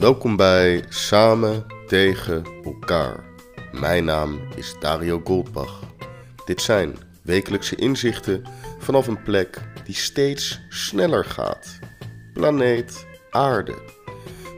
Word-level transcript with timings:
Welkom 0.00 0.36
bij 0.36 0.84
Samen 0.88 1.64
tegen 1.86 2.44
elkaar. 2.64 3.24
Mijn 3.72 4.04
naam 4.04 4.40
is 4.56 4.74
Dario 4.78 5.20
Goldbach. 5.24 5.80
Dit 6.44 6.62
zijn 6.62 6.96
wekelijkse 7.22 7.76
inzichten 7.76 8.44
vanaf 8.78 9.06
een 9.06 9.22
plek 9.22 9.60
die 9.84 9.94
steeds 9.94 10.60
sneller 10.68 11.24
gaat. 11.24 11.78
Planeet 12.32 13.06
Aarde. 13.30 13.74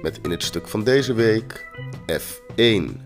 Met 0.02 0.18
in 0.23 0.30
het 0.30 0.42
stuk 0.42 0.68
van 0.68 0.84
deze 0.84 1.14
week 1.14 1.66
F1. 2.20 3.00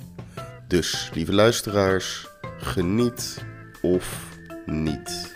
Dus, 0.68 1.10
lieve 1.14 1.32
luisteraars, 1.32 2.28
geniet 2.58 3.44
of 3.82 4.36
niet. 4.66 5.35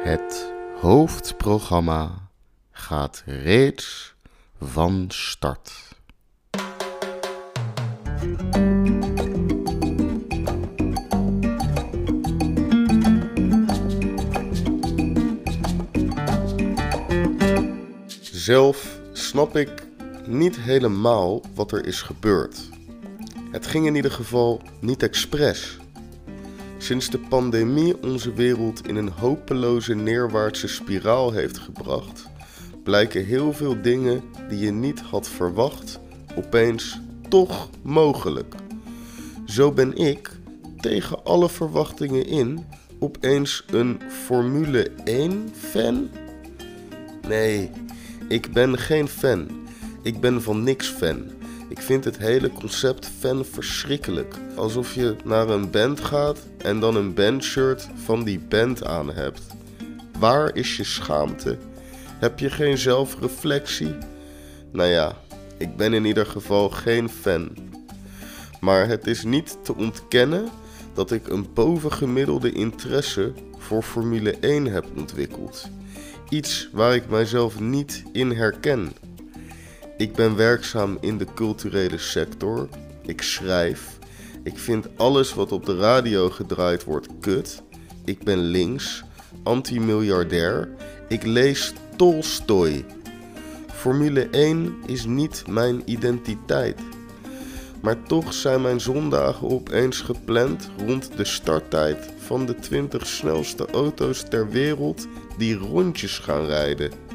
Het 0.00 0.52
hoofdprogramma 0.80 2.28
gaat 2.70 3.22
reeds 3.26 4.14
van 4.60 5.04
start. 5.08 5.72
Zelf 18.20 19.00
snap 19.12 19.56
ik 19.56 19.86
niet 20.26 20.56
helemaal 20.56 21.42
wat 21.54 21.72
er 21.72 21.86
is 21.86 22.02
gebeurd. 22.02 22.68
Het 23.50 23.66
ging 23.66 23.86
in 23.86 23.94
ieder 23.94 24.10
geval 24.10 24.62
niet 24.80 25.02
expres. 25.02 25.78
Sinds 26.90 27.10
de 27.10 27.18
pandemie 27.18 28.02
onze 28.02 28.32
wereld 28.32 28.86
in 28.86 28.96
een 28.96 29.08
hopeloze 29.08 29.94
neerwaartse 29.94 30.68
spiraal 30.68 31.32
heeft 31.32 31.58
gebracht, 31.58 32.26
blijken 32.82 33.24
heel 33.24 33.52
veel 33.52 33.82
dingen 33.82 34.22
die 34.48 34.58
je 34.58 34.70
niet 34.70 35.00
had 35.00 35.28
verwacht 35.28 36.00
opeens 36.36 37.00
toch 37.28 37.68
mogelijk. 37.82 38.54
Zo 39.46 39.72
ben 39.72 39.96
ik, 39.96 40.30
tegen 40.80 41.24
alle 41.24 41.48
verwachtingen 41.48 42.26
in, 42.26 42.66
opeens 42.98 43.64
een 43.70 44.00
Formule 44.24 44.90
1 45.04 45.48
fan? 45.52 46.08
Nee, 47.28 47.70
ik 48.28 48.52
ben 48.52 48.78
geen 48.78 49.08
fan. 49.08 49.48
Ik 50.02 50.20
ben 50.20 50.42
van 50.42 50.62
niks 50.62 50.88
fan. 50.88 51.39
Ik 51.70 51.80
vind 51.80 52.04
het 52.04 52.18
hele 52.18 52.50
concept 52.50 53.10
fan 53.18 53.44
verschrikkelijk. 53.44 54.34
Alsof 54.56 54.94
je 54.94 55.16
naar 55.24 55.48
een 55.48 55.70
band 55.70 56.00
gaat 56.00 56.38
en 56.58 56.80
dan 56.80 56.96
een 56.96 57.14
bandshirt 57.14 57.88
van 58.04 58.24
die 58.24 58.38
band 58.38 58.84
aan 58.84 59.12
hebt. 59.12 59.42
Waar 60.18 60.56
is 60.56 60.76
je 60.76 60.84
schaamte? 60.84 61.58
Heb 62.18 62.38
je 62.38 62.50
geen 62.50 62.78
zelfreflectie? 62.78 63.94
Nou 64.72 64.88
ja, 64.88 65.16
ik 65.58 65.76
ben 65.76 65.92
in 65.92 66.04
ieder 66.04 66.26
geval 66.26 66.70
geen 66.70 67.08
fan. 67.08 67.50
Maar 68.60 68.88
het 68.88 69.06
is 69.06 69.24
niet 69.24 69.58
te 69.62 69.74
ontkennen 69.74 70.48
dat 70.94 71.10
ik 71.10 71.28
een 71.28 71.46
bovengemiddelde 71.54 72.52
interesse 72.52 73.32
voor 73.58 73.82
Formule 73.82 74.36
1 74.40 74.64
heb 74.64 74.84
ontwikkeld. 74.96 75.68
Iets 76.28 76.68
waar 76.72 76.94
ik 76.94 77.08
mijzelf 77.08 77.60
niet 77.60 78.02
in 78.12 78.30
herken. 78.30 78.92
Ik 80.00 80.14
ben 80.14 80.36
werkzaam 80.36 80.98
in 81.00 81.18
de 81.18 81.26
culturele 81.34 81.98
sector. 81.98 82.68
Ik 83.02 83.22
schrijf. 83.22 83.98
Ik 84.42 84.58
vind 84.58 84.88
alles 84.96 85.34
wat 85.34 85.52
op 85.52 85.66
de 85.66 85.76
radio 85.76 86.30
gedraaid 86.30 86.84
wordt 86.84 87.08
kut. 87.20 87.62
Ik 88.04 88.24
ben 88.24 88.38
links, 88.38 89.04
anti-miljardair. 89.42 90.68
Ik 91.08 91.22
lees 91.22 91.72
Tolstoy. 91.96 92.84
Formule 93.72 94.28
1 94.30 94.74
is 94.86 95.04
niet 95.04 95.44
mijn 95.48 95.82
identiteit. 95.84 96.80
Maar 97.82 98.02
toch 98.02 98.34
zijn 98.34 98.62
mijn 98.62 98.80
zondagen 98.80 99.50
opeens 99.50 100.00
gepland 100.00 100.70
rond 100.86 101.10
de 101.16 101.24
starttijd 101.24 102.12
van 102.18 102.46
de 102.46 102.54
20 102.54 103.06
snelste 103.06 103.66
auto's 103.66 104.24
ter 104.28 104.50
wereld 104.50 105.06
die 105.38 105.54
rondjes 105.54 106.18
gaan 106.18 106.46
rijden. 106.46 107.09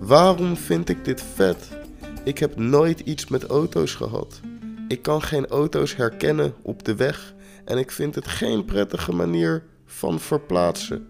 Waarom 0.00 0.56
vind 0.56 0.88
ik 0.88 1.04
dit 1.04 1.22
vet? 1.34 1.68
Ik 2.24 2.38
heb 2.38 2.56
nooit 2.56 3.00
iets 3.00 3.28
met 3.28 3.44
auto's 3.44 3.94
gehad. 3.94 4.40
Ik 4.88 5.02
kan 5.02 5.22
geen 5.22 5.46
auto's 5.46 5.96
herkennen 5.96 6.54
op 6.62 6.84
de 6.84 6.94
weg 6.94 7.34
en 7.64 7.78
ik 7.78 7.90
vind 7.90 8.14
het 8.14 8.26
geen 8.26 8.64
prettige 8.64 9.12
manier 9.12 9.64
van 9.86 10.20
verplaatsen. 10.20 11.08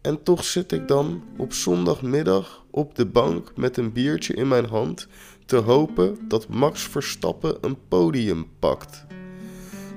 En 0.00 0.22
toch 0.22 0.44
zit 0.44 0.72
ik 0.72 0.88
dan 0.88 1.22
op 1.36 1.52
zondagmiddag 1.52 2.64
op 2.70 2.94
de 2.94 3.06
bank 3.06 3.52
met 3.54 3.76
een 3.76 3.92
biertje 3.92 4.34
in 4.34 4.48
mijn 4.48 4.66
hand 4.66 5.08
te 5.46 5.56
hopen 5.56 6.18
dat 6.28 6.48
Max 6.48 6.82
Verstappen 6.82 7.56
een 7.60 7.76
podium 7.88 8.46
pakt. 8.58 9.04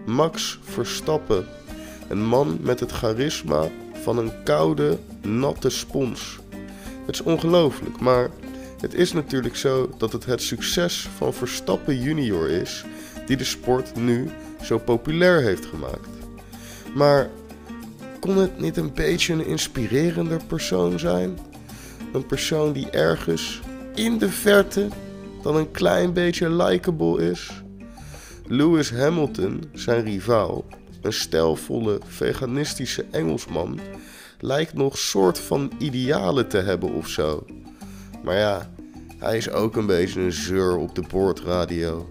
Max 0.05 0.59
Verstappen, 0.61 1.45
een 2.09 2.25
man 2.25 2.57
met 2.61 2.79
het 2.79 2.91
charisma 2.91 3.67
van 3.93 4.17
een 4.17 4.43
koude, 4.43 4.97
natte 5.21 5.69
spons. 5.69 6.38
Het 7.09 7.19
is 7.19 7.25
ongelooflijk, 7.25 7.99
maar 7.99 8.29
het 8.79 8.93
is 8.93 9.13
natuurlijk 9.13 9.55
zo 9.55 9.89
dat 9.97 10.11
het 10.11 10.25
het 10.25 10.41
succes 10.41 11.07
van 11.17 11.33
Verstappen 11.33 12.01
junior 12.01 12.49
is 12.49 12.85
die 13.25 13.37
de 13.37 13.43
sport 13.43 13.95
nu 13.95 14.29
zo 14.61 14.77
populair 14.77 15.41
heeft 15.41 15.65
gemaakt. 15.65 16.09
Maar 16.95 17.29
kon 18.19 18.37
het 18.37 18.59
niet 18.59 18.77
een 18.77 18.93
beetje 18.93 19.33
een 19.33 19.45
inspirerender 19.45 20.41
persoon 20.47 20.99
zijn? 20.99 21.37
Een 22.13 22.25
persoon 22.25 22.73
die 22.73 22.89
ergens 22.89 23.61
in 23.95 24.17
de 24.17 24.29
verte 24.29 24.87
dan 25.41 25.55
een 25.55 25.71
klein 25.71 26.13
beetje 26.13 26.49
likable 26.49 27.29
is? 27.31 27.63
Lewis 28.47 28.91
Hamilton, 28.91 29.63
zijn 29.73 30.03
rivaal, 30.03 30.65
een 31.01 31.13
stijlvolle 31.13 31.99
veganistische 32.07 33.05
Engelsman, 33.11 33.79
lijkt 34.39 34.73
nog 34.73 34.97
soort 34.97 35.39
van 35.39 35.71
idealen 35.77 36.47
te 36.47 36.57
hebben 36.57 36.93
of 36.93 37.07
zo. 37.07 37.45
Maar 38.23 38.37
ja, 38.37 38.69
hij 39.17 39.37
is 39.37 39.49
ook 39.49 39.75
een 39.75 39.85
beetje 39.85 40.21
een 40.21 40.31
zeur 40.31 40.77
op 40.77 40.95
de 40.95 41.03
boordradio. 41.09 42.09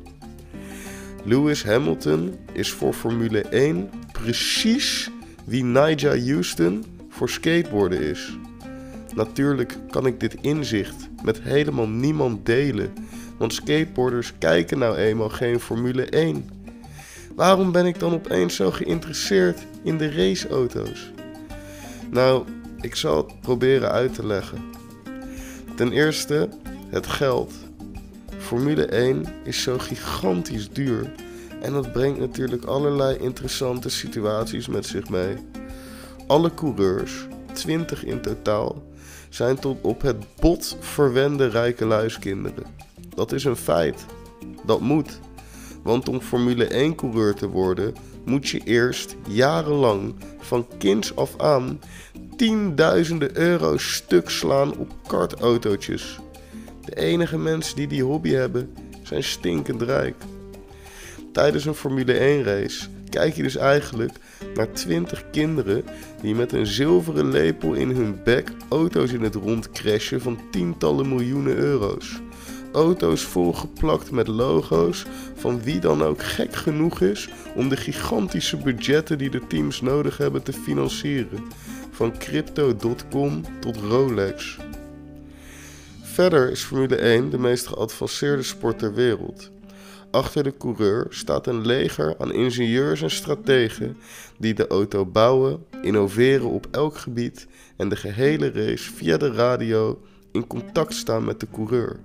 Lewis 1.25 1.65
Hamilton 1.65 2.35
is 2.53 2.73
voor 2.73 2.93
Formule 2.93 3.41
1 3.41 3.91
precies 4.13 5.11
wie 5.45 5.65
Nigel 5.65 6.19
Houston 6.19 6.85
voor 7.09 7.29
skateboarden 7.29 8.01
is. 8.01 8.39
Natuurlijk 9.15 9.79
kan 9.91 10.07
ik 10.07 10.21
dit 10.21 10.37
inzicht 10.41 11.09
met 11.23 11.41
helemaal 11.41 11.89
niemand 11.89 12.47
delen, 12.47 12.93
want 13.37 13.55
skateboarders 13.55 14.33
kijken 14.39 14.79
nou 14.79 14.97
eenmaal 14.97 15.29
geen 15.29 15.61
Formule 15.61 16.05
1. 16.05 16.51
Waarom 17.35 17.73
ben 17.73 17.87
ik 17.87 17.99
dan 17.99 18.13
opeens 18.13 18.55
zo 18.55 18.71
geïnteresseerd 18.71 19.67
in 19.83 19.99
de 19.99 20.11
raceauto's? 20.11 21.13
Nou, 22.11 22.45
ik 22.81 22.95
zal 22.95 23.17
het 23.17 23.41
proberen 23.41 23.91
uit 23.91 24.15
te 24.15 24.27
leggen. 24.27 24.59
Ten 25.77 25.93
eerste 25.93 26.49
het 26.89 27.07
geld. 27.07 27.53
Formule 28.39 28.87
1 28.87 29.25
is 29.45 29.63
zo 29.63 29.79
gigantisch 29.79 30.71
duur 30.71 31.11
en 31.61 31.73
dat 31.73 31.93
brengt 31.93 32.19
natuurlijk 32.19 32.65
allerlei 32.65 33.19
interessante 33.19 33.89
situaties 33.89 34.69
met 34.69 34.87
zich 34.87 35.09
mee. 35.09 35.37
Alle 36.27 36.55
coureurs, 36.55 37.27
20 37.53 38.05
in 38.05 38.21
totaal, 38.21 38.83
zijn 39.29 39.59
tot 39.59 39.79
op 39.81 40.03
het 40.03 40.17
bot 40.41 40.77
verwende 40.81 41.47
rijke 41.47 41.85
luiskinderen. 41.85 42.65
Dat 43.15 43.33
is 43.33 43.45
een 43.45 43.57
feit. 43.57 44.07
Dat 44.67 44.81
moet. 44.81 45.21
Want 45.83 46.09
om 46.09 46.21
Formule 46.21 46.65
1 46.65 46.95
coureur 46.95 47.35
te 47.35 47.49
worden, 47.49 47.95
moet 48.29 48.49
je 48.49 48.61
eerst 48.65 49.17
jarenlang 49.29 50.15
van 50.39 50.67
kinds 50.79 51.17
af 51.17 51.39
aan 51.39 51.81
tienduizenden 52.37 53.39
euro's 53.39 53.95
stuk 53.95 54.31
slaan 54.31 54.77
op 54.77 54.95
kartautootjes. 55.07 56.19
De 56.85 56.97
enige 56.97 57.39
mensen 57.39 57.77
die 57.77 57.87
die 57.87 58.03
hobby 58.03 58.31
hebben 58.31 58.75
zijn 59.03 59.25
stinkend 59.25 59.83
rijk. 59.83 60.15
Tijdens 61.33 61.65
een 61.65 61.75
Formule 61.75 62.13
1 62.13 62.43
race 62.43 62.87
kijk 63.09 63.35
je 63.35 63.43
dus 63.43 63.57
eigenlijk 63.57 64.13
naar 64.55 64.73
20 64.73 65.31
kinderen 65.31 65.85
die 66.23 66.35
met 66.35 66.53
een 66.53 66.67
zilveren 66.67 67.31
lepel 67.31 67.73
in 67.73 67.91
hun 67.91 68.21
bek 68.25 68.51
auto's 68.69 69.13
in 69.13 69.23
het 69.23 69.35
rond 69.35 69.71
crashen 69.71 70.21
van 70.21 70.39
tientallen 70.51 71.09
miljoenen 71.09 71.57
euro's. 71.57 72.21
Auto's 72.73 73.23
volgeplakt 73.23 74.11
met 74.11 74.29
logo's 74.29 75.05
van 75.35 75.63
wie 75.63 75.81
dan 75.81 76.03
ook 76.03 76.23
gek 76.23 76.55
genoeg 76.55 77.01
is 77.01 77.29
om 77.55 77.69
de 77.69 77.77
gigantische 77.77 78.57
budgetten 78.57 79.19
die 79.19 79.31
de 79.31 79.47
teams 79.47 79.81
nodig 79.81 80.17
hebben 80.17 80.43
te 80.43 80.53
financieren. 80.53 81.43
Van 81.91 82.19
crypto.com 82.19 83.43
tot 83.61 83.77
Rolex. 83.77 84.59
Verder 86.03 86.51
is 86.51 86.63
Formule 86.63 86.97
1 86.97 87.31
de 87.31 87.39
meest 87.39 87.67
geavanceerde 87.67 88.43
sport 88.43 88.79
ter 88.79 88.95
wereld. 88.95 89.51
Achter 90.11 90.43
de 90.43 90.57
coureur 90.57 91.07
staat 91.11 91.47
een 91.47 91.67
leger 91.67 92.15
aan 92.19 92.33
ingenieurs 92.33 93.03
en 93.03 93.11
strategen 93.11 93.97
die 94.39 94.55
de 94.55 94.67
auto 94.67 95.07
bouwen, 95.07 95.65
innoveren 95.83 96.49
op 96.49 96.67
elk 96.71 96.97
gebied 96.97 97.47
en 97.77 97.89
de 97.89 97.97
gehele 97.97 98.51
race 98.51 98.93
via 98.93 99.17
de 99.17 99.33
radio 99.33 100.01
in 100.33 100.47
contact 100.47 100.95
staan 100.95 101.25
met 101.25 101.41
de 101.41 101.47
coureur. 101.53 102.01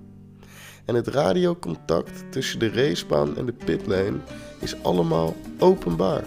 En 0.84 0.94
het 0.94 1.08
radiocontact 1.08 2.24
tussen 2.30 2.58
de 2.58 2.70
racebaan 2.70 3.36
en 3.36 3.46
de 3.46 3.52
pitlane 3.52 4.18
is 4.60 4.82
allemaal 4.82 5.36
openbaar. 5.58 6.24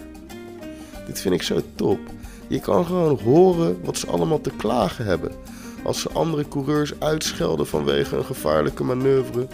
Dit 1.06 1.20
vind 1.20 1.34
ik 1.34 1.42
zo 1.42 1.62
top. 1.74 1.98
Je 2.48 2.60
kan 2.60 2.84
gewoon 2.84 3.18
horen 3.18 3.84
wat 3.84 3.98
ze 3.98 4.06
allemaal 4.06 4.40
te 4.40 4.52
klagen 4.56 5.04
hebben 5.04 5.32
als 5.82 6.00
ze 6.00 6.10
andere 6.12 6.48
coureurs 6.48 7.00
uitschelden 7.00 7.66
vanwege 7.66 8.16
een 8.16 8.24
gevaarlijke 8.24 8.84
manoeuvre, 8.84 9.46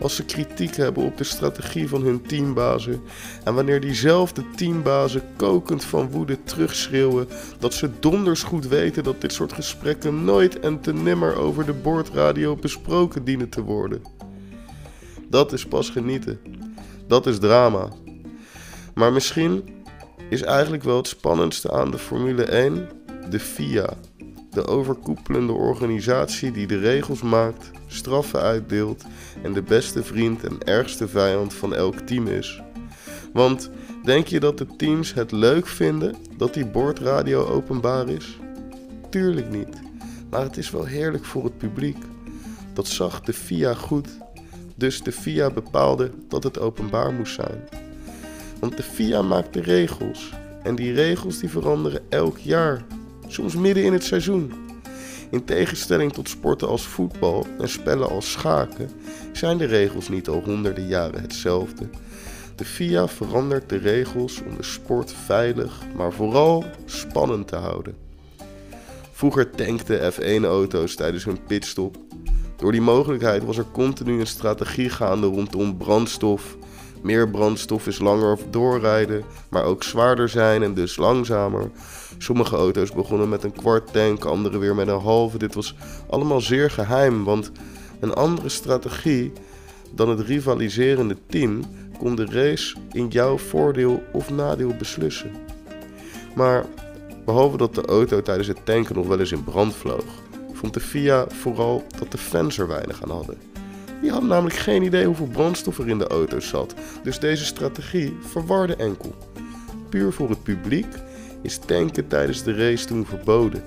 als 0.00 0.16
ze 0.16 0.24
kritiek 0.24 0.76
hebben 0.76 1.04
op 1.04 1.16
de 1.16 1.24
strategie 1.24 1.88
van 1.88 2.02
hun 2.02 2.22
teambazen 2.22 3.00
en 3.44 3.54
wanneer 3.54 3.80
diezelfde 3.80 4.44
teambazen 4.56 5.22
kokend 5.36 5.84
van 5.84 6.10
woede 6.10 6.42
terugschreeuwen 6.44 7.28
dat 7.58 7.74
ze 7.74 7.90
donders 8.00 8.42
goed 8.42 8.66
weten 8.66 9.04
dat 9.04 9.20
dit 9.20 9.32
soort 9.32 9.52
gesprekken 9.52 10.24
nooit 10.24 10.60
en 10.60 10.80
te 10.80 10.92
nimmer 10.92 11.36
over 11.36 11.66
de 11.66 11.72
boordradio 11.72 12.56
besproken 12.56 13.24
dienen 13.24 13.48
te 13.48 13.62
worden. 13.62 14.02
Dat 15.32 15.52
is 15.52 15.66
pas 15.66 15.90
genieten. 15.90 16.40
Dat 17.06 17.26
is 17.26 17.38
drama. 17.38 17.88
Maar 18.94 19.12
misschien 19.12 19.64
is 20.30 20.42
eigenlijk 20.42 20.82
wel 20.82 20.96
het 20.96 21.08
spannendste 21.08 21.72
aan 21.72 21.90
de 21.90 21.98
Formule 21.98 22.44
1 22.44 22.88
de 23.30 23.40
FIA 23.40 23.96
de 24.50 24.66
overkoepelende 24.66 25.52
organisatie 25.52 26.50
die 26.50 26.66
de 26.66 26.78
regels 26.78 27.22
maakt, 27.22 27.70
straffen 27.86 28.40
uitdeelt 28.40 29.04
en 29.42 29.52
de 29.52 29.62
beste 29.62 30.02
vriend 30.02 30.44
en 30.44 30.62
ergste 30.64 31.08
vijand 31.08 31.54
van 31.54 31.74
elk 31.74 31.98
team 31.98 32.26
is. 32.26 32.62
Want 33.32 33.70
denk 34.04 34.26
je 34.26 34.40
dat 34.40 34.58
de 34.58 34.66
teams 34.76 35.14
het 35.14 35.32
leuk 35.32 35.66
vinden 35.66 36.14
dat 36.36 36.54
die 36.54 36.66
boordradio 36.66 37.46
openbaar 37.46 38.08
is? 38.08 38.38
Tuurlijk 39.10 39.50
niet, 39.50 39.80
maar 40.30 40.42
het 40.42 40.56
is 40.56 40.70
wel 40.70 40.84
heerlijk 40.84 41.24
voor 41.24 41.44
het 41.44 41.58
publiek. 41.58 41.98
Dat 42.74 42.86
zag 42.86 43.20
de 43.20 43.32
FIA 43.32 43.74
goed, 43.74 44.08
dus 44.74 45.02
de 45.02 45.12
FIA 45.12 45.50
bepaalde 45.50 46.10
dat 46.28 46.42
het 46.42 46.58
openbaar 46.58 47.12
moest 47.12 47.34
zijn. 47.34 47.68
Want 48.60 48.76
de 48.76 48.82
FIA 48.82 49.22
maakt 49.22 49.52
de 49.52 49.60
regels 49.60 50.32
en 50.62 50.74
die 50.74 50.92
regels 50.92 51.38
die 51.38 51.48
veranderen 51.48 52.00
elk 52.08 52.38
jaar 52.38 52.84
soms 53.28 53.56
midden 53.56 53.84
in 53.84 53.92
het 53.92 54.04
seizoen. 54.04 54.52
In 55.30 55.44
tegenstelling 55.44 56.12
tot 56.12 56.28
sporten 56.28 56.68
als 56.68 56.86
voetbal 56.86 57.46
en 57.58 57.68
spellen 57.68 58.08
als 58.08 58.32
schaken 58.32 58.90
zijn 59.32 59.58
de 59.58 59.64
regels 59.64 60.08
niet 60.08 60.28
al 60.28 60.42
honderden 60.44 60.86
jaren 60.86 61.22
hetzelfde. 61.22 61.88
De 62.56 62.64
FIA 62.64 63.08
verandert 63.08 63.68
de 63.68 63.76
regels 63.76 64.42
om 64.48 64.56
de 64.56 64.62
sport 64.62 65.12
veilig, 65.12 65.80
maar 65.96 66.12
vooral 66.12 66.64
spannend 66.84 67.48
te 67.48 67.56
houden. 67.56 67.96
Vroeger 69.12 69.50
tankten 69.50 70.12
F1-auto's 70.12 70.94
tijdens 70.94 71.24
hun 71.24 71.44
pitstop. 71.46 71.96
Door 72.62 72.72
die 72.72 72.80
mogelijkheid 72.80 73.44
was 73.44 73.58
er 73.58 73.66
continu 73.72 74.20
een 74.20 74.26
strategie 74.26 74.88
gaande 74.88 75.26
rondom 75.26 75.76
brandstof. 75.76 76.56
Meer 77.00 77.30
brandstof 77.30 77.86
is 77.86 77.98
langer 77.98 78.38
doorrijden, 78.50 79.24
maar 79.48 79.64
ook 79.64 79.82
zwaarder 79.82 80.28
zijn 80.28 80.62
en 80.62 80.74
dus 80.74 80.96
langzamer. 80.96 81.70
Sommige 82.18 82.56
auto's 82.56 82.92
begonnen 82.92 83.28
met 83.28 83.44
een 83.44 83.52
kwart 83.52 83.92
tank, 83.92 84.24
andere 84.24 84.58
weer 84.58 84.74
met 84.74 84.88
een 84.88 85.00
halve. 85.00 85.38
Dit 85.38 85.54
was 85.54 85.74
allemaal 86.10 86.40
zeer 86.40 86.70
geheim, 86.70 87.24
want 87.24 87.50
een 88.00 88.14
andere 88.14 88.48
strategie 88.48 89.32
dan 89.94 90.08
het 90.08 90.20
rivaliserende 90.20 91.16
team 91.26 91.60
kon 91.98 92.14
de 92.14 92.26
race 92.26 92.76
in 92.92 93.08
jouw 93.08 93.38
voordeel 93.38 94.02
of 94.12 94.30
nadeel 94.30 94.74
beslissen. 94.78 95.30
Maar 96.34 96.66
behalve 97.24 97.56
dat 97.56 97.74
de 97.74 97.84
auto 97.86 98.22
tijdens 98.22 98.48
het 98.48 98.64
tanken 98.66 98.94
nog 98.94 99.06
wel 99.06 99.20
eens 99.20 99.32
in 99.32 99.44
brand 99.44 99.74
vloog, 99.74 100.04
vond 100.62 100.74
de 100.74 100.80
FIA 100.80 101.26
vooral 101.28 101.84
dat 101.98 102.12
de 102.12 102.18
fans 102.18 102.58
er 102.58 102.68
weinig 102.68 103.02
aan 103.02 103.10
hadden. 103.10 103.38
Die 104.00 104.10
hadden 104.10 104.28
namelijk 104.28 104.56
geen 104.56 104.82
idee 104.82 105.06
hoeveel 105.06 105.26
brandstof 105.26 105.78
er 105.78 105.88
in 105.88 105.98
de 105.98 106.06
auto 106.06 106.40
zat, 106.40 106.74
dus 107.02 107.18
deze 107.18 107.44
strategie 107.44 108.16
verwarde 108.20 108.76
enkel. 108.76 109.14
Puur 109.88 110.12
voor 110.12 110.28
het 110.28 110.42
publiek 110.42 110.86
is 111.42 111.58
tanken 111.58 112.08
tijdens 112.08 112.42
de 112.42 112.54
race 112.54 112.86
toen 112.86 113.06
verboden. 113.06 113.62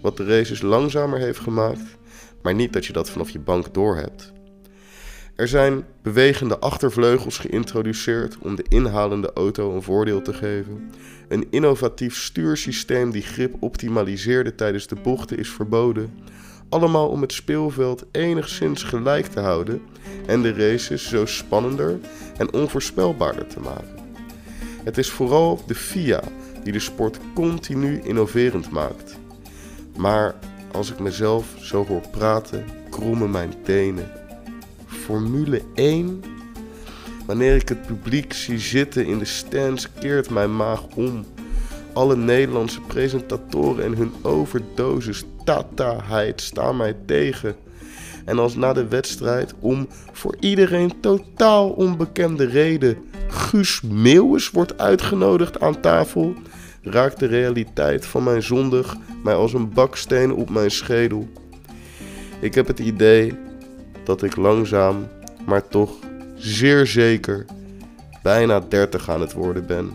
Wat 0.00 0.16
de 0.16 0.24
races 0.24 0.60
langzamer 0.60 1.18
heeft 1.18 1.38
gemaakt, 1.38 1.96
maar 2.42 2.54
niet 2.54 2.72
dat 2.72 2.86
je 2.86 2.92
dat 2.92 3.10
vanaf 3.10 3.30
je 3.30 3.38
bank 3.38 3.74
doorhebt. 3.74 4.32
Er 5.36 5.48
zijn 5.48 5.84
bewegende 6.02 6.58
achtervleugels 6.58 7.38
geïntroduceerd 7.38 8.38
om 8.38 8.56
de 8.56 8.64
inhalende 8.68 9.32
auto 9.32 9.74
een 9.74 9.82
voordeel 9.82 10.22
te 10.22 10.32
geven. 10.32 10.90
Een 11.28 11.46
innovatief 11.50 12.16
stuursysteem 12.16 13.10
die 13.10 13.22
grip 13.22 13.54
optimaliseerde 13.60 14.54
tijdens 14.54 14.86
de 14.86 14.94
bochten 14.94 15.38
is 15.38 15.48
verboden. 15.48 16.14
Allemaal 16.68 17.08
om 17.08 17.20
het 17.20 17.32
speelveld 17.32 18.04
enigszins 18.12 18.82
gelijk 18.82 19.26
te 19.26 19.40
houden 19.40 19.82
en 20.26 20.42
de 20.42 20.52
races 20.52 21.08
zo 21.08 21.26
spannender 21.26 21.98
en 22.36 22.52
onvoorspelbaarder 22.52 23.46
te 23.46 23.60
maken. 23.60 23.98
Het 24.84 24.98
is 24.98 25.10
vooral 25.10 25.62
de 25.66 25.74
FIA 25.74 26.22
die 26.62 26.72
de 26.72 26.78
sport 26.78 27.18
continu 27.34 28.00
innoverend 28.02 28.70
maakt. 28.70 29.18
Maar 29.96 30.34
als 30.72 30.90
ik 30.90 30.98
mezelf 30.98 31.46
zo 31.58 31.86
hoor 31.86 32.08
praten, 32.10 32.64
krommen 32.90 33.30
mijn 33.30 33.54
tenen. 33.62 34.19
Formule 35.04 35.62
1? 35.74 36.22
Wanneer 37.26 37.54
ik 37.54 37.68
het 37.68 37.86
publiek 37.86 38.32
zie 38.32 38.58
zitten 38.58 39.06
in 39.06 39.18
de 39.18 39.24
stands, 39.24 39.88
keert 39.92 40.30
mijn 40.30 40.56
maag 40.56 40.86
om. 40.94 41.24
Alle 41.92 42.16
Nederlandse 42.16 42.80
presentatoren 42.80 43.84
en 43.84 43.96
hun 43.96 44.12
overdosis 44.22 45.24
tataheid 45.44 46.40
staan 46.40 46.76
mij 46.76 46.96
tegen. 47.06 47.56
En 48.24 48.38
als 48.38 48.54
na 48.54 48.72
de 48.72 48.88
wedstrijd 48.88 49.54
om 49.60 49.88
voor 50.12 50.36
iedereen 50.40 51.00
totaal 51.00 51.70
onbekende 51.70 52.44
reden 52.44 52.96
Guus 53.28 53.80
Meeuwis 53.80 54.50
wordt 54.50 54.78
uitgenodigd 54.78 55.60
aan 55.60 55.80
tafel, 55.80 56.34
raakt 56.82 57.18
de 57.18 57.26
realiteit 57.26 58.06
van 58.06 58.24
mijn 58.24 58.42
zondig 58.42 58.96
mij 59.22 59.34
als 59.34 59.52
een 59.52 59.72
baksteen 59.72 60.32
op 60.32 60.50
mijn 60.50 60.70
schedel. 60.70 61.28
Ik 62.40 62.54
heb 62.54 62.66
het 62.66 62.78
idee 62.78 63.34
dat 64.04 64.22
ik 64.22 64.36
langzaam, 64.36 65.08
maar 65.46 65.68
toch 65.68 65.90
zeer 66.36 66.86
zeker 66.86 67.46
bijna 68.22 68.60
30 68.60 69.08
aan 69.10 69.20
het 69.20 69.32
worden 69.32 69.66
ben. 69.66 69.92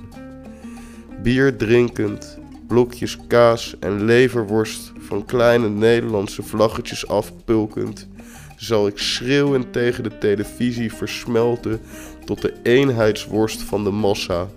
Bier 1.24 1.58
drinkend, 1.58 2.38
blokjes 2.68 3.18
kaas 3.28 3.76
en 3.80 4.06
leverworst 4.06 4.92
van 5.00 5.26
kleine 5.26 5.70
Nederlandse 5.70 6.44
vlaggetjes 6.44 7.08
afpulkend, 7.08 8.08
zal 8.56 8.88
ik 8.88 8.98
schreeuwend 8.98 9.74
tegen 9.74 10.04
de 10.04 10.18
televisie 10.18 10.94
versmelten 10.94 11.82
tot 12.26 12.42
de 12.42 12.54
eenheidsworst 12.64 13.62
van 13.62 13.84
de 13.84 13.92
massa 13.92 14.48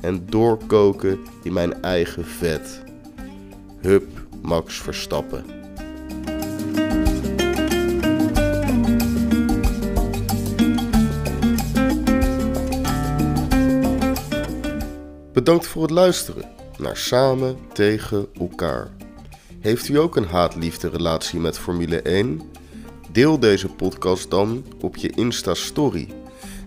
en 0.00 0.26
doorkoken 0.26 1.18
in 1.42 1.52
mijn 1.52 1.82
eigen 1.82 2.24
vet. 2.24 2.82
Hup, 3.80 4.06
Max 4.42 4.80
Verstappen. 4.80 5.65
Bedankt 15.36 15.66
voor 15.66 15.82
het 15.82 15.90
luisteren 15.90 16.44
naar 16.78 16.96
Samen 16.96 17.58
tegen 17.72 18.26
elkaar. 18.38 18.90
Heeft 19.60 19.88
u 19.88 19.98
ook 19.98 20.16
een 20.16 20.26
haat-liefde 20.26 20.88
relatie 20.88 21.40
met 21.40 21.58
Formule 21.58 22.02
1? 22.02 22.42
Deel 23.12 23.38
deze 23.38 23.68
podcast 23.68 24.30
dan 24.30 24.64
op 24.80 24.96
je 24.96 25.10
Insta-story. 25.10 26.08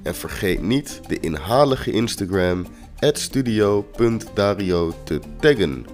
En 0.03 0.15
vergeet 0.15 0.61
niet 0.61 1.01
de 1.07 1.19
inhalige 1.19 1.91
Instagram 1.91 2.65
studio.dario 2.99 4.93
te 5.03 5.19
taggen. 5.39 5.85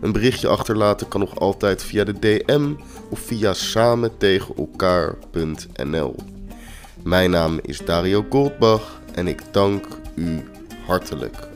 Een 0.00 0.12
berichtje 0.12 0.48
achterlaten 0.48 1.08
kan 1.08 1.20
nog 1.20 1.38
altijd 1.38 1.82
via 1.82 2.04
de 2.04 2.18
DM 2.18 2.72
of 3.10 3.20
via 3.20 3.52
samen 3.52 4.16
tegen 4.18 4.56
elkaar.nl. 4.56 6.16
Mijn 7.02 7.30
naam 7.30 7.58
is 7.62 7.78
Dario 7.78 8.24
Goldbach 8.30 9.00
en 9.14 9.26
ik 9.26 9.42
dank 9.50 9.86
u 10.14 10.44
hartelijk. 10.86 11.50